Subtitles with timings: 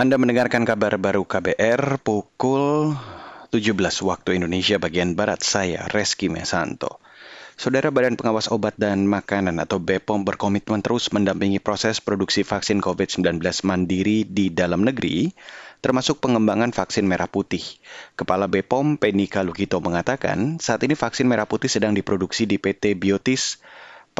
[0.00, 2.96] Anda mendengarkan kabar baru KBR pukul
[3.52, 7.04] 17 waktu Indonesia bagian Barat saya, Reski Mesanto.
[7.60, 13.44] Saudara Badan Pengawas Obat dan Makanan atau BPOM berkomitmen terus mendampingi proses produksi vaksin COVID-19
[13.68, 15.36] mandiri di dalam negeri,
[15.84, 17.60] termasuk pengembangan vaksin merah putih.
[18.16, 23.60] Kepala BPOM Penny Kalukito mengatakan, saat ini vaksin merah putih sedang diproduksi di PT Biotis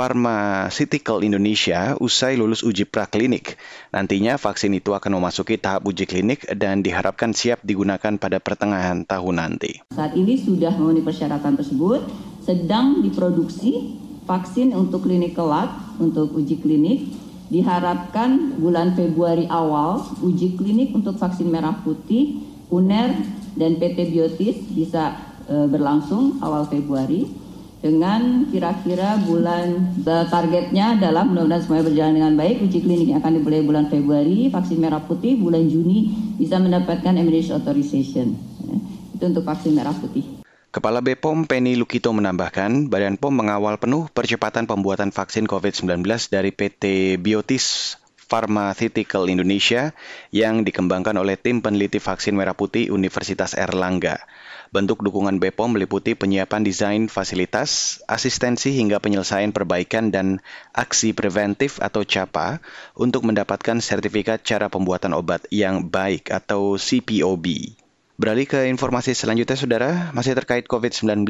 [0.00, 3.60] Pharmaceutical Indonesia usai lulus uji praklinik.
[3.92, 9.36] Nantinya vaksin itu akan memasuki tahap uji klinik dan diharapkan siap digunakan pada pertengahan tahun
[9.36, 9.84] nanti.
[9.92, 12.00] Saat ini sudah memenuhi persyaratan tersebut,
[12.40, 15.68] sedang diproduksi vaksin untuk clinical lot
[16.00, 17.04] untuk uji klinik.
[17.52, 22.40] Diharapkan bulan Februari awal uji klinik untuk vaksin merah putih,
[22.72, 23.20] UNER,
[23.52, 25.12] dan PT Biotis bisa
[25.44, 27.49] e, berlangsung awal Februari
[27.80, 32.56] dengan kira-kira bulan targetnya adalah mudah-mudahan semuanya berjalan dengan baik.
[32.68, 38.36] Uji kliniknya akan dimulai bulan Februari vaksin merah putih bulan Juni bisa mendapatkan emergency authorization.
[38.68, 38.76] Ya,
[39.16, 40.40] itu untuk vaksin merah putih.
[40.70, 47.16] Kepala BPOM Penny Lukito menambahkan, Badan POM mengawal penuh percepatan pembuatan vaksin COVID-19 dari PT
[47.18, 47.98] Biotis
[48.30, 49.90] Pharmaceutical Indonesia
[50.30, 54.22] yang dikembangkan oleh tim peneliti vaksin merah putih Universitas Erlangga.
[54.70, 60.38] Bentuk dukungan BPOM meliputi penyiapan desain fasilitas, asistensi hingga penyelesaian perbaikan dan
[60.70, 62.62] aksi preventif atau CAPA
[62.94, 67.74] untuk mendapatkan sertifikat cara pembuatan obat yang baik atau CPOB.
[68.20, 71.24] Beralih ke informasi selanjutnya, Saudara, masih terkait COVID-19,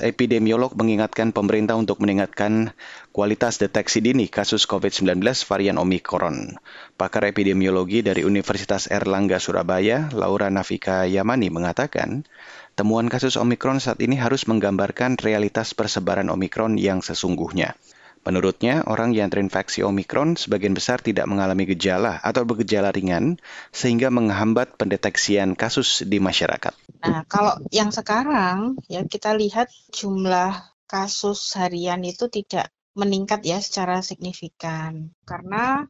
[0.00, 2.72] epidemiolog mengingatkan pemerintah untuk meningkatkan
[3.12, 6.56] kualitas deteksi dini kasus COVID-19 varian Omikron.
[6.96, 12.24] Pakar epidemiologi dari Universitas Erlangga Surabaya, Laura Nafika Yamani mengatakan,
[12.72, 17.76] temuan kasus Omikron saat ini harus menggambarkan realitas persebaran Omikron yang sesungguhnya.
[18.20, 23.40] Menurutnya, orang yang terinfeksi Omikron sebagian besar tidak mengalami gejala atau bergejala ringan
[23.72, 26.76] sehingga menghambat pendeteksian kasus di masyarakat.
[27.00, 30.52] Nah, kalau yang sekarang ya kita lihat jumlah
[30.84, 35.86] kasus harian itu tidak meningkat ya secara signifikan karena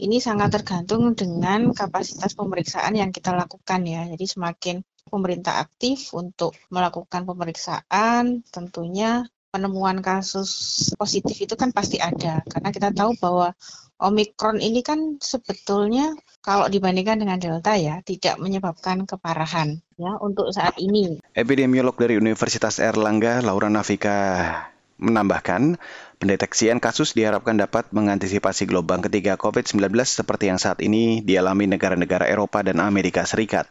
[0.00, 4.08] ini sangat tergantung dengan kapasitas pemeriksaan yang kita lakukan ya.
[4.08, 4.76] Jadi semakin
[5.08, 10.50] pemerintah aktif untuk melakukan pemeriksaan, tentunya penemuan kasus
[10.94, 13.50] positif itu kan pasti ada karena kita tahu bahwa
[14.00, 20.80] Omikron ini kan sebetulnya kalau dibandingkan dengan Delta ya tidak menyebabkan keparahan ya untuk saat
[20.80, 21.20] ini.
[21.36, 24.48] Epidemiolog dari Universitas Erlangga Laura Nafika
[24.96, 25.76] menambahkan,
[26.20, 32.60] pendeteksian kasus diharapkan dapat mengantisipasi gelombang ketiga COVID-19 seperti yang saat ini dialami negara-negara Eropa
[32.60, 33.66] dan Amerika Serikat.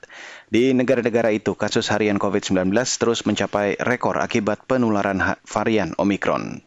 [0.49, 6.65] Di negara-negara itu, kasus harian COVID-19 terus mencapai rekor akibat penularan varian Omikron.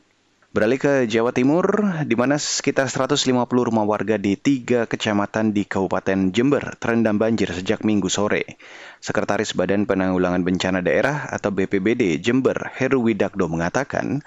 [0.52, 1.64] Beralih ke Jawa Timur,
[2.04, 7.82] di mana sekitar 150 rumah warga di tiga kecamatan di Kabupaten Jember terendam banjir sejak
[7.88, 8.60] minggu sore.
[9.00, 14.20] Sekretaris Badan Penanggulangan Bencana Daerah atau BPBD Jember, Heru Widakdo mengatakan,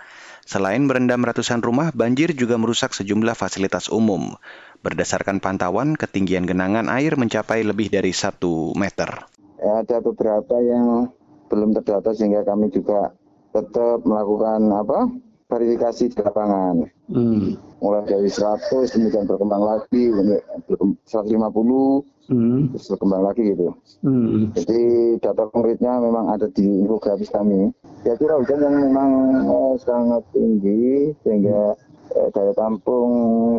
[0.45, 4.38] Selain merendam ratusan rumah, banjir juga merusak sejumlah fasilitas umum.
[4.85, 9.25] Berdasarkan pantauan, ketinggian genangan air mencapai lebih dari satu meter.
[9.57, 11.09] Ya, ada beberapa yang
[11.50, 13.17] belum terdata sehingga kami juga
[13.57, 15.09] tetap melakukan apa
[15.50, 16.94] verifikasi di lapangan.
[17.09, 17.57] Hmm.
[17.81, 20.13] Mulai dari 100, kemudian berkembang lagi,
[20.70, 22.74] 150, hmm.
[22.74, 23.74] terus berkembang lagi gitu.
[24.02, 24.52] Hmm.
[24.58, 24.81] Jadi
[25.22, 27.70] data konkretnya memang ada di infografis kami.
[28.06, 29.12] Ya curah hujan yang memang
[29.46, 31.74] eh, sangat tinggi sehingga
[32.14, 33.12] eh, daya tampung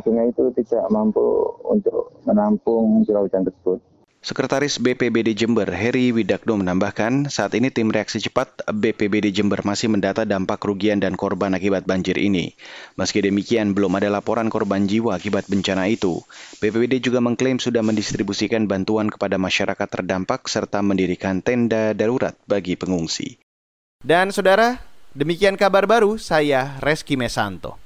[0.03, 3.79] sungai itu tidak mampu untuk menampung curah hujan tersebut.
[4.27, 10.27] Sekretaris BPBD Jember Heri Widakdo menambahkan, saat ini tim reaksi cepat BPBD Jember masih mendata
[10.27, 12.59] dampak kerugian dan korban akibat banjir ini.
[12.99, 16.27] Meski demikian, belum ada laporan korban jiwa akibat bencana itu.
[16.59, 23.39] BPBD juga mengklaim sudah mendistribusikan bantuan kepada masyarakat terdampak serta mendirikan tenda darurat bagi pengungsi.
[24.03, 24.83] Dan saudara,
[25.15, 27.86] demikian kabar baru saya Reski Mesanto.